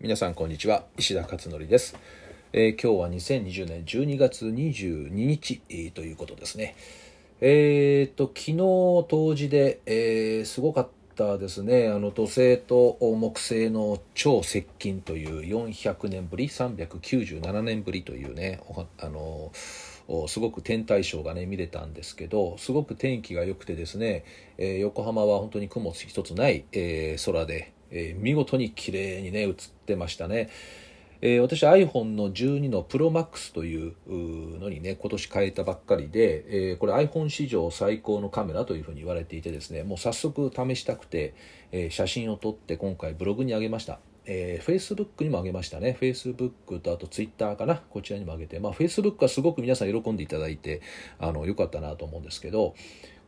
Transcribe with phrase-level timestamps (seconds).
[0.00, 0.84] 皆さんこんにちは。
[0.96, 1.96] 石田勝則です、
[2.52, 6.76] えー、今日は2020年12月22日、えー、ということですね。
[7.40, 8.56] えー、と昨日
[9.08, 11.88] 冬至で、えー、すごかったですね。
[11.88, 18.60] あの土星と木星の超接近という400年ぶり397年ぶりというね
[19.00, 19.50] あの
[20.28, 24.24] すごく天体ショーがね見れたんですけどすごく天気が良くてですね、
[24.58, 29.54] えー、横浜は本当に雲一つない、えー、空でえー、見事に綺麗にね映っ
[29.86, 30.50] てましたね。
[31.20, 33.94] えー、私 iPhone の12の ProMax という
[34.60, 41.34] のにね今年変えたばっかりで、えー、これ iPhone 史上最高のカメラというふうに言われていてですねもう早速試したくて、
[41.72, 43.98] えー、写真を撮って今回ブログに上げました。
[44.30, 45.96] えー、Facebook にも上げましたね。
[45.98, 47.76] Facebook とあと Twitter かな？
[47.76, 48.60] こちらにも上げて。
[48.60, 50.82] まあ Facebook はすごく皆さん喜んでいただいて、
[51.18, 52.74] あの、良かったなと思うんですけど、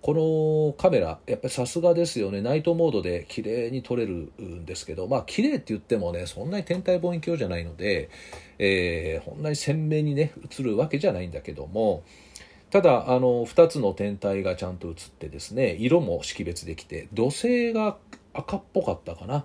[0.03, 2.41] このカメラやっぱりさすがですよね。
[2.41, 8.09] ナイトモードで綺麗に撮れるんですけどまあ綺麗って言ってもねそんなに天体望遠鏡じゃないので、
[8.59, 12.03] えー、ほんなに鮮明にね映るわけじゃないんだけども
[12.71, 17.99] ただあの2つの天体がちゃんと映ってですね色も識別できて土星が
[18.33, 19.45] 赤っぽかったかな。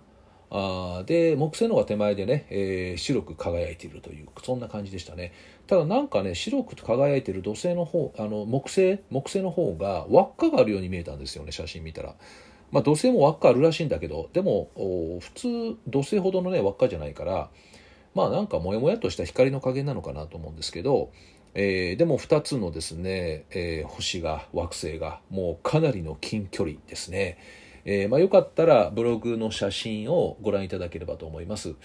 [0.51, 5.33] あで木星の方が手前でね、えー、白く輝いているというそんな感じでしたね
[5.67, 12.15] ただなんかね白く輝いている土星の方あの木星木星の方が輪っかがあるように見えたんですよね写真見たら。
[12.71, 14.69] まあ、土星も輪っかあるらしいんだけどでも
[15.21, 17.49] 普通土星ほどのね輪っかじゃないから
[18.15, 21.11] まあなんかモヤモヤとした光の加減なのかなと思うんですけど、
[21.53, 27.37] えー、でも2つのですね、えー、星が惑星がもうかなりの近距離ですね。
[27.85, 31.75] えー、まあ、よかったらブログの写真をご覧いただければと思います。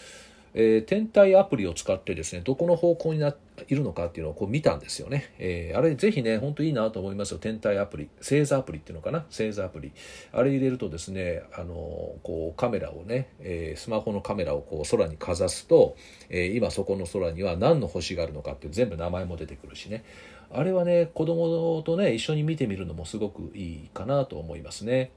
[0.52, 3.32] えー、天体アプリを使ってですね、どこの方向にな
[3.68, 5.32] いるのかっていうのをこう見たんですよね。
[5.38, 7.38] えー、あれぜひね、ほんといいなと思いますよ。
[7.38, 8.08] 天体アプリ。
[8.18, 9.20] 星座アプリっていうのかな？
[9.30, 9.92] 星座アプリ。
[10.32, 11.74] あれ入れるとですね、あの
[12.24, 15.94] こうカメラをね、え、スマホのカメラをこう空にかざすと、
[16.30, 20.02] え今そこの空には何の星があるのかって全部名前も出てくるしね。
[20.52, 25.12] あれはね、子供とね、一緒に見てみるのもすごくいいかなと思いますね。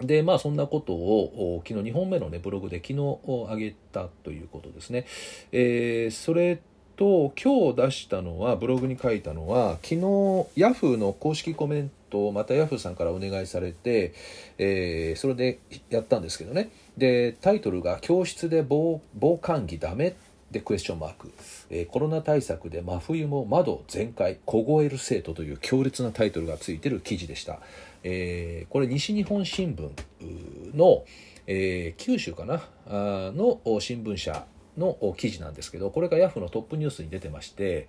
[0.00, 2.94] でまあそんなことを昨日2本目のねブログで昨日
[3.24, 5.06] 上げたということですね。
[5.52, 6.60] えー、それ
[6.96, 14.12] と今日出したのはブログに書いたのは昨日ヤフーの公式コメントをまたヤフーさんからお願いされて、
[14.58, 15.60] えー、それで
[15.90, 20.16] やったんですけどねでタイトルが「教室で防防寒着ダメ?」
[20.50, 21.32] でクエスチョンマーク、
[21.68, 27.60] えー、コロナ対策で真冬も窓全開凍える生徒という強烈なタイトルがついてる記事でした。
[28.02, 31.04] えー、これ西日本新聞の、
[31.46, 32.62] えー、九州かな？
[32.86, 34.46] の新聞社
[34.78, 37.88] の記事なんですけどこれがヤフーのトップニュースに出てまして、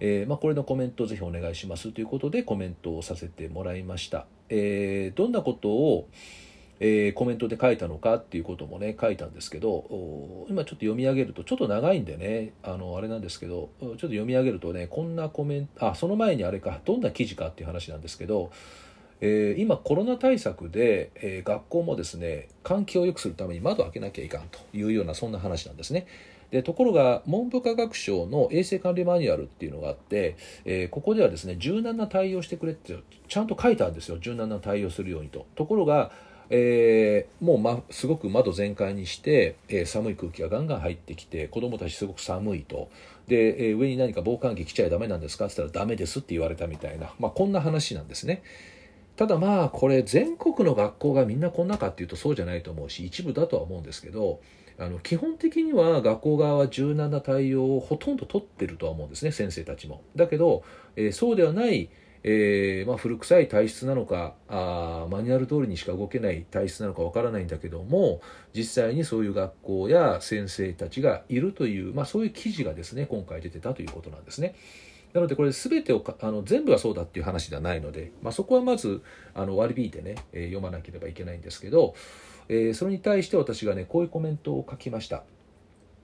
[0.00, 4.26] えーまあ、これのコメントをぜひお願いしますということでコメントをさせてもらいました。
[4.48, 6.08] えー、どんなことを
[6.80, 18.50] えー、コメントで書いたのかっていうこともね書いたんですけど今ちょっと読み上げるとちょっと長いんでねあのあれなんですけどちょっと読み上げるとねこんなコメントあその前にあれかどんな記事かっていう話なんですけど
[19.20, 26.06] えー、今コロナ対策で、えー、学校もですね換気を良くするために窓を開けなきゃいかんというようなそんな話なんですね。
[26.50, 32.96] でところが文部科学省の衛生管理マニュアルっていうのがあって、えー、ここではですね柔軟な対応してくれって
[33.28, 35.46] ちゃんと書いてあるんですよ柔軟な対応するようにと。
[35.56, 36.10] ところが
[36.50, 42.88] えー、もう、ま、すごく窓全開にして、えー、寒い空気がガンガン入ってきて子どもたちすごく寒いと
[43.26, 45.46] で、えー、上に何か防寒着着ちゃダメなんですか？
[45.46, 48.42] って言ったらダメですって言われたみたいな、まあ、こんな話なんですね。
[49.16, 54.40] ただまあこれ全国の学校がみんなこんなかっていうとそうじゃないと思うし一部だとは思うんですけど
[54.78, 60.02] あの基本的には学校側は柔軟な対応をほとんど取ってるとは思うんですね先生たちも。
[60.14, 60.62] だけど、
[60.94, 61.90] え、そうではない
[62.30, 68.20] えー、まあ、古臭い体質なのかあマニュアル通りにしか動けない体質なのかわからないんだけども
[68.54, 74.56] 実際にそういう学校や先生たちがいるという、まあ、そういう記事がですね今回出てたということなんですね。
[75.14, 79.02] なのでこれ全てをあの全部がそうだっていう話ではないので、まあ、そこはまず
[79.34, 81.94] あの割り引いてね、えー、読まなければいけないんですけど、
[82.50, 85.22] えー、それに対して私がねこういうコメントを書きました。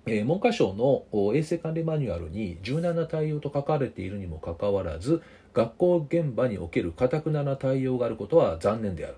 [0.06, 1.04] え、文科省の
[1.34, 5.22] 衛生管理マニュアルに柔軟な対応と書かれているにもかかわらず
[5.54, 9.16] 学校現場におけるかたくなな対応があることは残念である。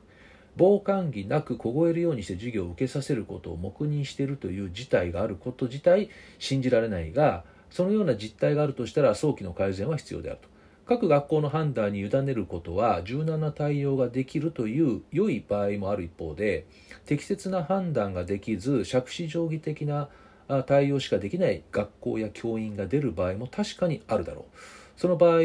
[0.56, 10.48] 防寒着なく凍えるようにして授業を受けさせることを黙認しているという事態があること自体信じられないがそのような実態があるとしたら早期の改善は必要であると。
[10.86, 16.64] 各学校の判断に委ねることは柔軟な対応ができるという良い場合もある一方で
[17.06, 20.08] 適切な判断ができず杓子定規的な
[20.66, 24.58] 対応しかできない学校や教員が出る場合も確かにあるだろう。
[24.96, 25.40] その場合、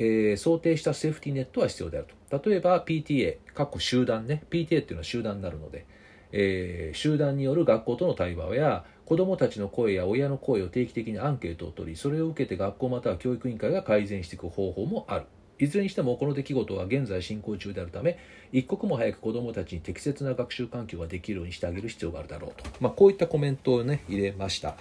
[0.00, 2.50] えー、想定したセーフティーネットは必要であると。
[2.50, 4.42] 例えば PTA 各集団ね。
[4.50, 5.86] PTA っていうのは集団になるので
[6.32, 15.26] えー、集団による学校との対話や子どもたちの声や親の声を定期的にアンケートを取りそれを受けて学校または教育委員会が改善していく方法もある。
[15.58, 18.18] いずれにしてもこの出来事は現在進行中であるため
[18.50, 24.76] 一刻も早く子どもたちに適切な学習環境ができるようにしてあげる必要があるだろうと、まあ、こういったコメントをね入れました。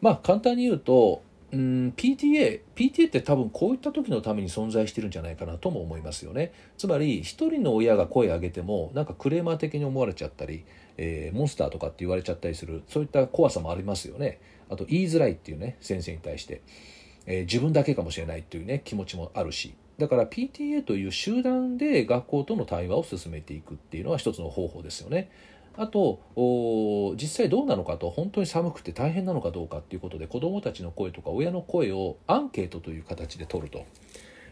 [0.00, 6.52] まあ簡単に言うとうん PTA、PTA って多分こういった時のために存在してるんじゃないかなとも思いますよね。
[6.78, 10.64] つまり一人の親が声を上げてもなんかクレーマー的に思われちゃったり、
[10.96, 14.40] えー、モンスターとかって言われちゃったりするそういった怖さもありますよね。
[14.68, 16.62] あと言いづらいっていうね先生に対して、
[17.26, 25.30] えー、自分だけかもしれないっていうね気持ちもあるしだから PTA という集団で学校との対話を進めていくっていうのは一つの方法ですよね。
[25.80, 26.20] あと
[27.18, 33.86] 実際どうなのかと本当に寒くて大変なのかどうかっていうことで子どもたちの声とか親の声をアンケートという形で取ると。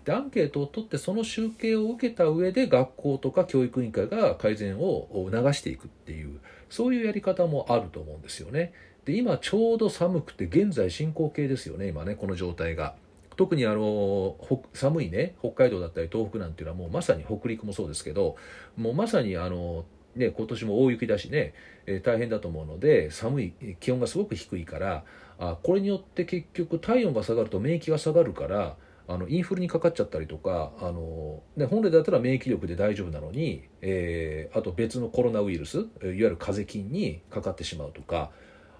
[0.07, 6.41] でアンケートを取ってその集計を受けた上で学校とか教育委員会が改善を促していくっていう
[6.71, 8.73] そういうやり方もあると思うんですよね。
[9.05, 12.95] で今ちょうど寒くて現在進行形ですよね今ねこの状態が。
[13.37, 14.37] 特にあの
[14.73, 18.35] 寒いね北海道だったり東北なんていうのはもうまさに北陸もそうですけど
[18.77, 19.85] もうまさにあの
[20.19, 21.55] ね、今年も大雪だしね、
[21.87, 25.05] えー、大変だと思うので寒い気温がすごく低いから
[25.38, 28.76] あこれによって結局体温が下がると免疫が下がるから
[29.11, 38.31] あのインフルにかかっちゃったりとかあの、ね、本来だったら免疫力で大丈夫なのに、えー、あと別のコロナウイルスいわゆる風邪菌にかかってしまうとか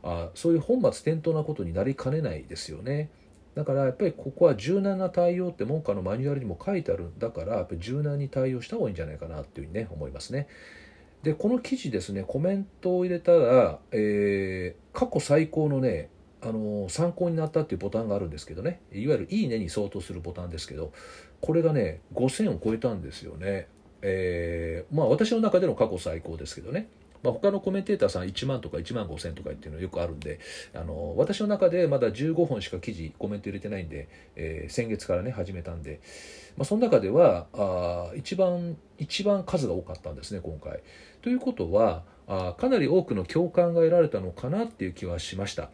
[0.03, 3.11] あそういう本末転倒なことになりかねないですよね。
[3.55, 10.47] だからやっぱりここは柔軟な対応って文科のマニュアルにも書いてあるんだからやっぱり柔軟に対応した方がいいんじゃないかなっていうふうにね思いますね。
[11.23, 16.11] でこの記事ですねコメントを入れたら、えー、過去最高のね
[16.41, 20.93] あの参考になったっていうボタンがあるんですけどねいわゆる「いいね」に相当するボタンですけど
[21.41, 23.69] これがね5000を超えたんですよね。
[24.01, 26.89] えー、まあ私の中での過去最高ですけどね
[27.23, 30.41] まあ、他のコメンテーターさん1万とか1万5千とかっていうのよくあるんで
[30.75, 36.01] あの私の中でまだ15本しか記事コメント入れてないんで、えー、先月からね始めたんで、
[36.57, 40.81] まあ、その中ではあ一番一番数が多かったんですね今回。
[41.23, 45.71] ということはあかなり多くの共感が得られたのかなっていう気はしました。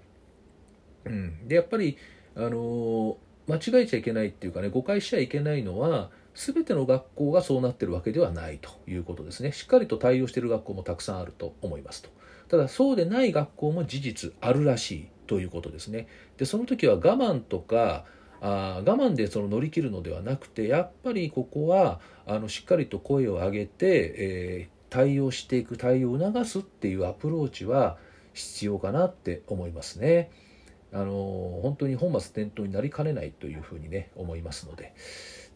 [1.04, 1.98] うん、でやっぱり、
[2.34, 12.10] あのー、間違えちゃいけないっていうかね誤解しちゃいけないのは全ての学校がそうなってるわけではないということですねしっかりと対応している学校もたくさんあると思いますと
[12.48, 18.04] ただそうでない学校も事実あるらしいということですねでその時は我慢とか
[18.40, 27.96] あ我慢でその乗り切るのではなくてやっぱりここはあのしっかりと声を上げて、えー、対応していく対応を促すっていうアプローチは
[28.34, 30.30] 必要かなって思いますね。
[30.92, 34.94] あの本当に本末転倒になりかねないというふうにね思いますので。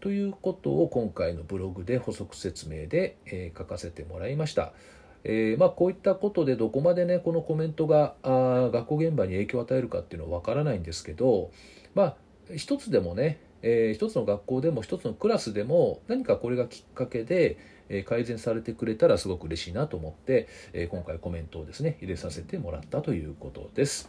[0.01, 4.73] ということを今回のブログで補足説明で、えー、書かせてもらいました。
[5.25, 11.51] えー、まあ、こういったことでどこまでねこのコメントがあ学校現場に影響を与えるかっていうのは分からないんですけど
[11.95, 12.17] まあ
[12.57, 17.59] 一つでもね、えー、一つの学校でも一つのクラスでも何かこれがきっかけで、
[17.91, 24.09] え改善されてくれたらすごく嬉しいなと思って、え今回コメントをですね入れさせてもらったということです。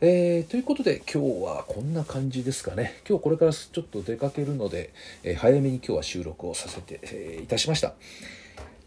[0.00, 3.02] えー、ということで今日はこんな感じですかね。
[3.08, 4.92] 今日これからちょっと出かけるので、
[5.24, 7.94] えー、早めに今日は収録をさせて、えー、いたしました。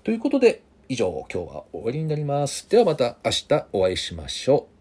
[0.05, 2.69] ということで以上今日は終わりになります。
[2.69, 4.80] ではまた明日お会いしましょう。